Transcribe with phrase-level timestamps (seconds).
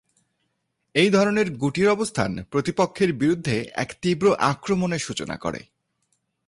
[0.95, 5.61] এই ধরনের গুটির অবস্থান প্রতিপক্ষের বিরুদ্ধে এক তীব্র আক্রমণের সূচনা করে।